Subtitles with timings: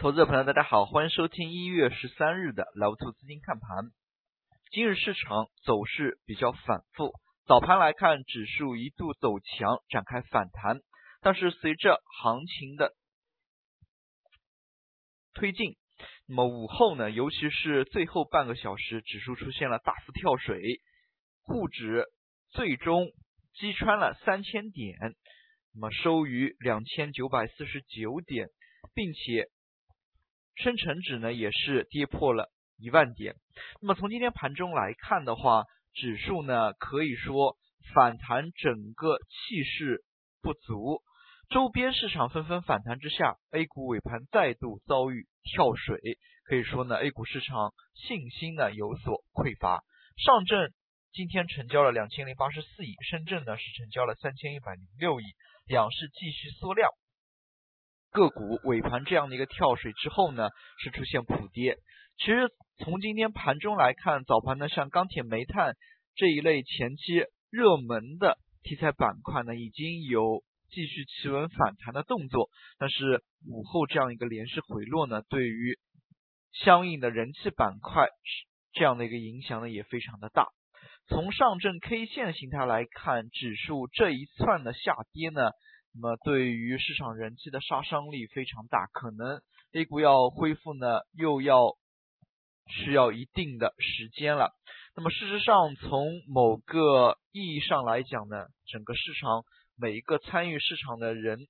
[0.00, 3.90] 投资者朋友，大家好，欢迎收听一月十三日的老兔资金看盘。
[4.70, 7.10] 今日市场走势比较反复，
[7.48, 10.78] 早盘来看，指数一度走强，展开反弹，
[11.20, 12.92] 但是随着行情的
[15.34, 15.74] 推进，
[16.28, 20.80] 那么午后呢，尤其是最后半个小时，指数出现了大幅跳水，
[21.42, 22.04] 沪指
[22.50, 23.08] 最终
[23.54, 24.96] 击穿了三千点，
[25.74, 28.46] 那么收于两千九百四十九点，
[28.94, 29.48] 并且。
[30.62, 33.34] 深成指呢也是跌破了一万点。
[33.80, 37.56] 那么从今天盘中来看的话，指数呢可以说
[37.94, 40.02] 反弹整个气势
[40.42, 41.02] 不足，
[41.48, 45.98] 周边市场纷纷反弹之下，A 股尾盘再度遭遇跳水，
[46.44, 49.82] 可以说呢 A 股市场信心呢有所匮乏。
[50.16, 50.72] 上证
[51.12, 55.24] 今天成交了两千零八十四亿，深圳呢是成交了三千一百零六亿，
[55.66, 56.90] 两市继续缩量。
[58.10, 60.48] 个股尾盘这样的一个跳水之后呢，
[60.82, 61.76] 是出现普跌。
[62.16, 65.74] 其实从今天盘中来看，早盘呢像钢铁、煤炭
[66.14, 72.48] 这一类前期热门的题材板块呢，已经有继续企稳反弹的动作。
[72.78, 75.78] 但是午后这样一个连续回落呢，对于
[76.52, 78.08] 相应的人气板块
[78.72, 80.46] 这样的一个影响呢，也非常的大。
[81.08, 85.50] 从上证 K 线形态来看，指数这一串的下跌呢。
[85.94, 89.40] 那么对于市场人气的杀伤力非常大，可能
[89.72, 91.76] A 股要恢复呢，又要
[92.66, 94.52] 需要一定的时间了。
[94.94, 99.44] 那么事实上，从某个意义上来讲呢，整个市场
[99.76, 101.48] 每一个参与市场的人，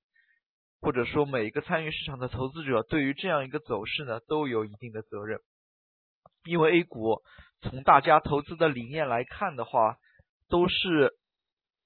[0.79, 5.39] 或者说每一个参与市场的投资者，对于这样一个走势呢，都有一定的责任。
[6.45, 7.21] 因为 A 股
[7.61, 9.97] 从大家投资的理念来看的话，
[10.47, 11.13] 都是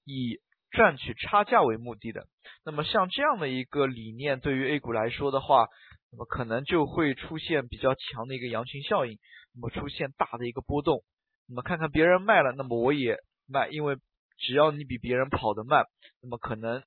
[0.04, 0.38] 以。
[0.74, 2.26] 赚取差价为目的的，
[2.64, 5.68] 那么像这样的一个理念，对于 A 股来说的话，
[6.10, 9.18] 那么可能就会出现比较强的一个羊群效应，
[9.54, 11.04] 那么出现大的一个波动。
[11.46, 13.96] 那么看看别人卖了，那么我也卖，因为
[14.38, 15.86] 只要你比别人跑得慢，
[16.20, 16.82] 那么可能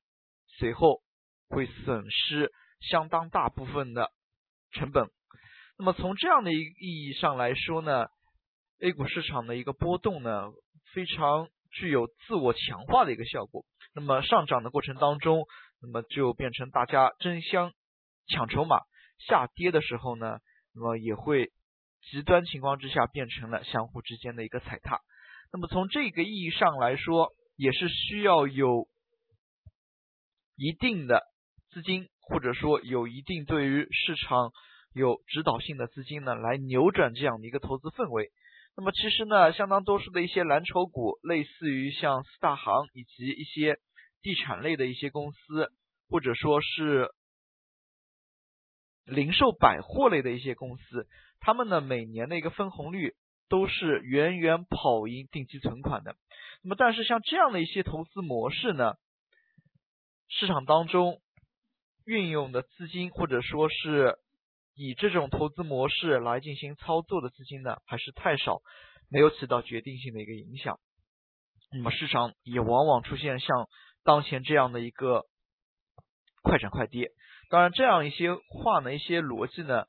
[0.58, 1.02] 随后
[1.48, 2.52] 会损失
[2.82, 4.12] 相当大部分的
[4.72, 5.08] 成本。
[5.78, 8.08] 那么从这样的一个意义上来说呢
[8.82, 10.52] ，A 股市场的一个波动呢，
[10.94, 13.64] 非常具有自我强化的一个效果。
[14.00, 15.48] 那么上涨的过程当中，
[15.82, 17.74] 那么就变成大家争相
[18.28, 18.82] 抢筹码；
[19.18, 20.38] 下跌的时候呢，
[20.76, 21.52] 那么也会
[22.12, 25.00] 极端情况之下变成了相互之间的一个踩踏。
[25.52, 28.88] 那么从这个意义上来说，也是需要有
[30.58, 31.24] 一定的
[31.72, 34.52] 资金，或者说有一定对于市场
[34.94, 38.30] 有指导性的资金呢，来扭转这样的一个投资氛围。
[38.76, 43.80] 那么其实呢，相当多数的一些蓝筹股，类似于像四大行以及一些。
[44.28, 45.72] 地产类的一些公司，
[46.10, 47.12] 或者说是
[49.06, 51.08] 零售百货类的一些公司，
[51.40, 53.16] 他们呢每年的一个分红率
[53.48, 56.18] 都是远远跑赢定期存款的。
[56.62, 58.96] 那么，但是像这样的一些投资模式呢，
[60.28, 61.22] 市场当中
[62.04, 64.18] 运用的资金，或者说是
[64.76, 68.60] 以这种投资模式来进行操作的资金呢，还是太少，
[69.10, 70.82] 没有起到决定性的一个影响。
[71.72, 73.70] 那么，市场也往往出现像。
[74.08, 75.26] 当前这样的一个
[76.42, 77.12] 快涨快跌，
[77.50, 79.84] 当然这样一些话呢，一些逻辑呢，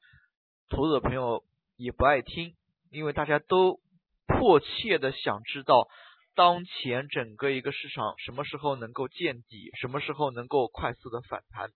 [0.69, 1.45] 投资者朋友
[1.77, 2.56] 也不爱听，
[2.91, 3.81] 因为大家都
[4.27, 5.87] 迫切的想知道
[6.34, 11.71] 当前整个一个市场什么时候能够见底，什么时候能够快速的反弹。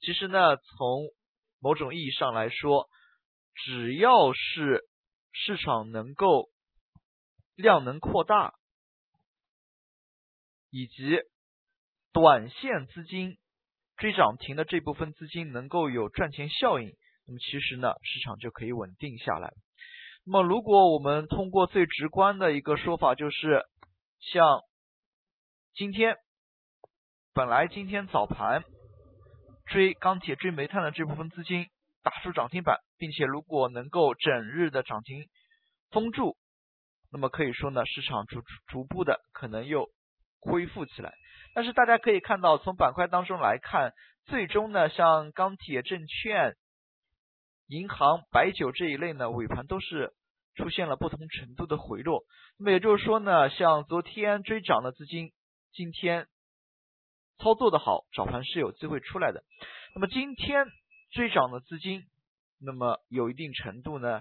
[0.00, 1.08] 其实呢，从
[1.60, 2.88] 某种意义上来说，
[3.54, 4.84] 只要是
[5.32, 6.48] 市场能够
[7.56, 8.54] 量能扩大，
[10.70, 11.22] 以及
[12.20, 13.36] 短线资金
[13.96, 16.96] 追涨停的这部分资金能够有赚钱效应，
[17.28, 19.52] 那么其实呢，市场就可以稳定下来。
[20.26, 23.62] 那么如果我们通过最直观的一个说法，就是
[24.18, 24.62] 像
[25.74, 26.16] 今天
[27.32, 28.64] 本来今天早盘
[29.66, 31.68] 追钢铁、追煤炭的这部分资金
[32.02, 35.28] 打出涨停板，并且如果能够整日的涨停
[35.92, 36.36] 封住，
[37.12, 39.88] 那么可以说呢，市场逐逐步的可能又
[40.40, 41.14] 恢复起来。
[41.58, 43.92] 但是大家可以看到，从板块当中来看，
[44.26, 46.54] 最终呢，像钢铁、证券、
[47.66, 50.12] 银行、白酒这一类呢，尾盘都是
[50.54, 52.22] 出现了不同程度的回落。
[52.60, 55.32] 那么也就是说呢，像昨天追涨的资金，
[55.72, 56.28] 今天
[57.38, 59.42] 操作的好，早盘是有机会出来的。
[59.96, 60.64] 那么今天
[61.10, 62.04] 追涨的资金，
[62.60, 64.20] 那么有一定程度呢，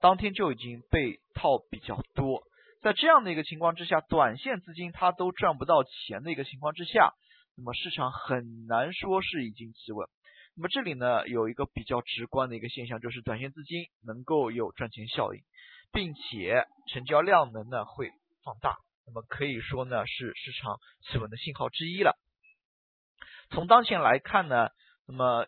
[0.00, 2.42] 当天就已经被套比较多。
[2.82, 7.14] 在这样的一个情况之下，短线资金它都赚不到钱的一个情况之下，
[7.56, 10.08] 那么市场很难说是已经企稳。
[10.56, 15.40] 那么这里呢有一个比较直观的一个现象，就是短线资金能够有赚钱效应，
[15.92, 18.10] 并且成交量能呢会
[18.44, 18.76] 放大，
[19.06, 22.18] 那么可以说呢是市场企稳的信号之一了。
[23.50, 24.70] 从当前来看呢，
[25.06, 25.46] 那么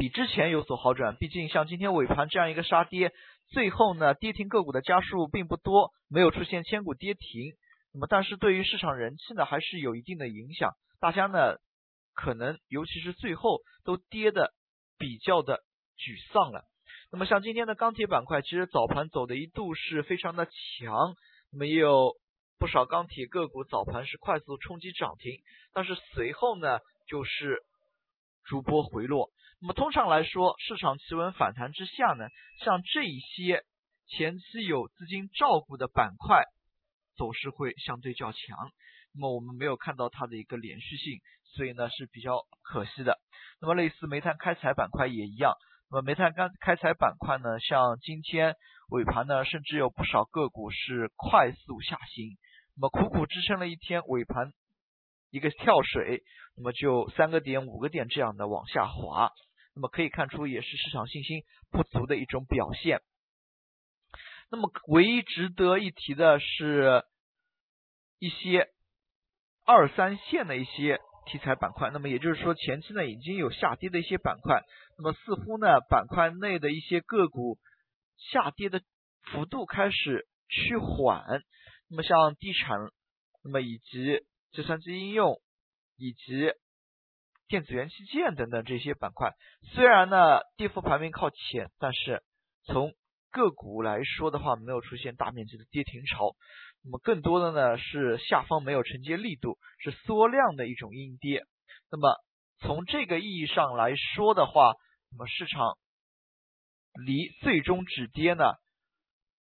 [0.00, 3.12] 比之前有所好转，毕竟像今天尾盘这样一个杀跌，
[3.50, 7.52] 最后呢跌停个股的家数并不多，没有出现千股跌停。
[7.92, 11.56] 那么但是对于市场人气呢还是有一定的影响，大家呢。
[12.12, 14.52] 可能尤其是最后都跌的
[14.98, 15.60] 比较的
[15.96, 16.64] 沮丧了。
[17.10, 21.14] 那么像今天的钢铁板块，其实早盘走的一度是非常的强，
[21.50, 22.16] 那么也有
[22.58, 25.40] 不少钢铁个股早盘是快速冲击涨停，
[25.72, 27.62] 但是随后呢就是
[28.44, 29.30] 逐波回落。
[29.60, 32.26] 那么通常来说，市场企稳反弹之下呢，
[32.64, 33.62] 像这一些
[34.08, 36.44] 前期有资金照顾的板块，
[37.16, 38.72] 走势会相对较强。
[39.14, 41.20] 那么我们没有看到它的一个连续性。
[41.52, 43.18] 所以呢是比较可惜的。
[43.60, 45.54] 那么类似煤炭开采板块也一样。
[45.90, 48.54] 那么煤炭刚开采板块呢，像今天
[48.88, 52.38] 尾盘呢，甚至有不少个股是快速下行。
[52.76, 54.52] 那么苦苦支撑了一天，尾盘
[55.30, 56.22] 一个跳水，
[56.56, 59.32] 那么就三个点、五个点这样的往下滑。
[59.74, 63.00] 那么可以看出，也是市场信心不足的一种表现。
[64.50, 67.04] 那么唯一值得一提的是，
[68.18, 68.68] 一些
[69.64, 71.00] 二三线的一些。
[71.26, 74.64] 题材板块，那么也就是说前期呢已经有下跌的一些板块，
[74.96, 77.58] 那么似乎呢板块内的一些个股
[78.16, 78.82] 下跌的
[79.30, 81.24] 幅度开始趋缓，
[81.88, 82.78] 那么像地产，
[83.44, 85.40] 那么以及计算机应用
[85.98, 86.52] 以及
[87.50, 89.34] 电子元器件等等这些板块，
[89.74, 92.22] 虽然呢跌幅排名靠前，但是
[92.64, 92.92] 从
[93.32, 96.36] 个股来说的话，没有出现大面积的跌停潮。
[96.84, 101.42] 那么更多的呢是下方没有承接力度，是缩量的一种阴跌。
[101.90, 102.16] 那么
[102.60, 104.74] 从这个意义上来说的话，
[105.10, 105.76] 那么市场
[107.04, 108.44] 离最终止跌呢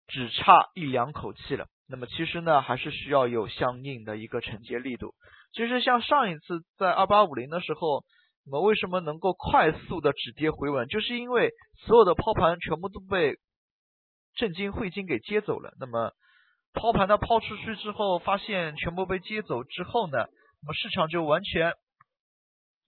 [0.08, 1.66] 只差一两口气了。
[1.88, 5.14] 那么其实呢还是需要有相应的一个承接力度。
[5.52, 8.04] 其实像上一次在二八五零的时候，
[8.44, 11.50] 那么为什么能够快速的止跌回稳，就是因为
[11.86, 13.36] 所有的抛盘全部都被
[14.34, 15.72] 证金汇金给接走了。
[15.80, 16.12] 那么
[16.72, 21.72] 抛盘的抛出去之后，发现全部被接走之后呢，那么市场就完全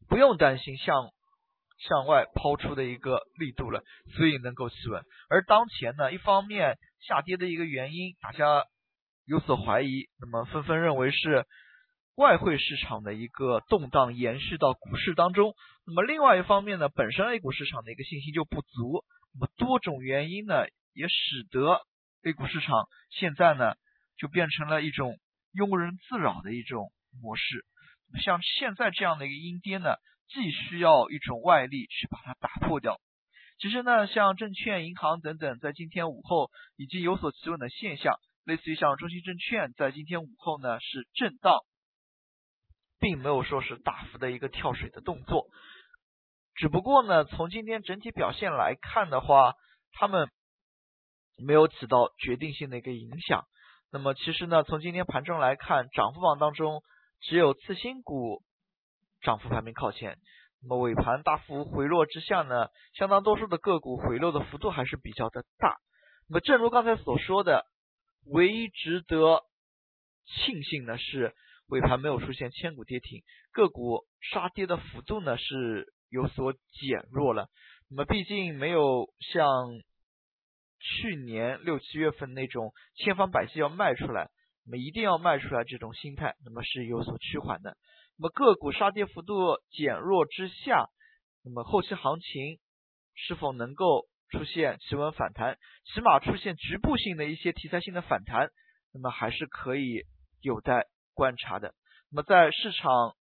[0.09, 1.11] 不用担心向
[1.79, 3.83] 向外抛出的一个力度了，
[4.17, 5.03] 所以能够企稳。
[5.31, 8.65] 而当前呢，一方面下跌的一个原因，大家
[9.25, 11.47] 有所怀疑，那么纷纷认为是
[12.17, 15.55] 外汇市场的一个动荡延续到股市当中。
[15.87, 19.05] 那么另外一方面呢，本身 A 股市场的一个信心就不足，
[19.35, 21.81] 那么多种原因呢，也使得。
[22.25, 23.75] A 股市场现在呢，
[24.19, 25.19] 就变成了一种
[25.55, 26.93] 庸人自扰的一种
[27.23, 27.65] 模式。
[28.21, 29.95] 像现在这样的一个阴跌呢，
[30.29, 33.01] 既需要一种外力去把它打破掉。
[33.59, 38.15] 其实呢，像证券、银行等等，在今天午后已经有所企稳的现象。
[38.45, 41.59] 类似于像中信证券，在今天午后呢是震荡，
[42.99, 45.47] 并没有说是大幅的一个跳水的动作。
[46.55, 49.55] 只不过呢，从今天整体表现来看的话，
[49.93, 50.29] 他们。
[51.41, 53.45] 没有起到决定性的一个影响。
[53.93, 56.83] 那么其实呢，从今天盘中来看，涨幅榜当中
[57.21, 58.43] 只有次新股
[59.21, 60.19] 涨幅排名靠前。
[60.63, 65.77] 那么尾盘大幅回落之下呢，相当多数的个股回落的幅度还是比较的大。
[66.29, 67.65] 那么正如刚才所说的，
[68.27, 69.43] 唯一值得
[70.27, 71.35] 庆幸的是
[71.69, 73.23] 尾盘没有出现千股跌停，
[73.53, 77.49] 个股杀跌的幅度呢是有所减弱了。
[77.91, 79.81] 那么毕竟没有像。
[80.81, 84.31] 去年六七月份那种千方百计要卖出来，
[84.65, 87.77] 那么一定要卖出来这种心态，那么是有所趋缓的。
[88.19, 90.89] 那么个股杀跌幅度减弱之下，
[91.45, 92.59] 那么后期行情
[93.15, 95.57] 是否能够出现企稳反弹，
[95.95, 98.51] 起码出现局部性的一些题材性的反弹，
[98.93, 100.05] 那么还是可以
[100.41, 101.75] 有待观察的。
[102.11, 103.17] 那么在市场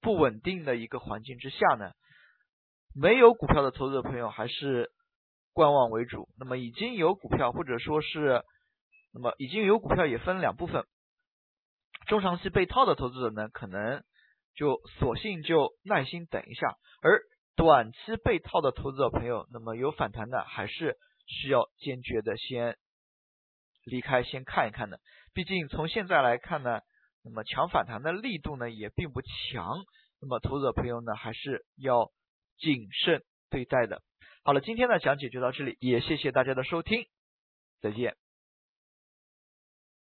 [0.00, 1.92] 不稳定的一个环境之下呢，
[2.94, 4.90] 没有股票的投资者朋友还是。
[5.56, 8.42] 观望为主，那么已经有股票或者说是，
[9.12, 10.84] 那么已经有股票也分两部分，
[12.06, 14.02] 中长期被套的投资者呢，可能
[14.54, 17.22] 就索性就耐心等一下，而
[17.56, 20.96] 短期被套的投资者朋友，那么有反弹的还是
[21.26, 22.76] 需要坚决的先
[23.84, 25.00] 离开，先看一看的，
[25.32, 26.80] 毕竟从现在来看呢，
[27.22, 29.84] 那么强反弹的力度呢也并不强，
[30.20, 32.10] 那么投资者朋友呢还是要
[32.58, 34.02] 谨慎对待的。
[34.42, 37.06] 好了，今天的讲解就到这里，也谢谢大家的收听，
[37.80, 38.23] 再见。